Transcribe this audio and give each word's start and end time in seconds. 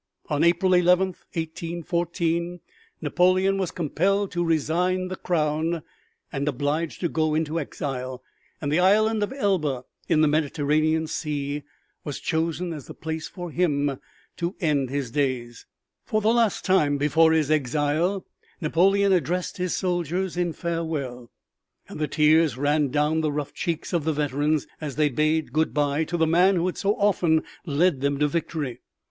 On 0.31 0.43
April 0.43 0.73
11, 0.73 1.09
1814, 1.33 2.59
Napoleon 3.01 3.59
was 3.59 3.69
compelled 3.69 4.31
to 4.31 4.43
resign 4.43 5.09
the 5.09 5.15
crown, 5.15 5.83
and 6.31 6.47
obliged 6.47 7.01
to 7.01 7.07
go 7.07 7.35
into 7.35 7.59
exile; 7.59 8.23
and 8.59 8.71
the 8.71 8.79
island 8.79 9.21
of 9.21 9.31
Elba 9.31 9.83
in 10.07 10.21
the 10.21 10.27
Mediterranean 10.27 11.05
Sea 11.05 11.61
was 12.03 12.19
chosen 12.19 12.73
as 12.73 12.87
the 12.87 12.95
place 12.95 13.27
for 13.27 13.51
him 13.51 13.99
to 14.37 14.55
end 14.59 14.89
his 14.89 15.11
days. 15.11 15.67
For 16.03 16.19
the 16.19 16.33
last 16.33 16.65
time 16.65 16.97
before 16.97 17.31
his 17.31 17.51
exile, 17.51 18.25
Napoleon 18.59 19.13
addressed 19.13 19.57
his 19.57 19.75
soldiers 19.75 20.35
in 20.35 20.51
farewell, 20.51 21.29
and 21.87 21.99
the 21.99 22.07
tears 22.07 22.57
ran 22.57 22.87
down 22.87 23.21
the 23.21 23.31
rough 23.31 23.53
cheeks 23.53 23.93
of 23.93 24.05
the 24.05 24.13
veterans 24.13 24.65
as 24.81 24.95
they 24.95 25.09
bade 25.09 25.53
good 25.53 25.75
by 25.75 26.05
to 26.05 26.17
the 26.17 26.25
man 26.25 26.55
who 26.55 26.65
had 26.65 26.77
so 26.79 26.95
often 26.95 27.43
led 27.67 28.01
them 28.01 28.17
to 28.17 28.27
victory. 28.27 28.79